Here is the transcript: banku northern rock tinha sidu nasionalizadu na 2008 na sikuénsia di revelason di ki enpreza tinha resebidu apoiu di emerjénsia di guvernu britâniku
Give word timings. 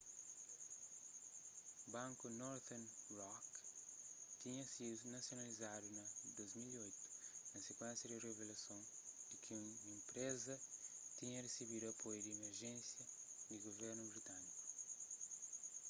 banku 1.93 2.25
northern 2.41 2.85
rock 3.19 3.45
tinha 4.41 4.63
sidu 4.73 5.03
nasionalizadu 5.15 5.87
na 5.97 6.03
2008 6.37 6.93
na 7.55 7.59
sikuénsia 7.67 8.09
di 8.09 8.17
revelason 8.27 8.81
di 9.29 9.37
ki 9.45 9.55
enpreza 9.95 10.55
tinha 11.17 11.43
resebidu 11.47 11.85
apoiu 11.87 12.19
di 12.23 12.29
emerjénsia 12.37 13.03
di 13.47 13.55
guvernu 13.65 14.03
britâniku 14.11 14.59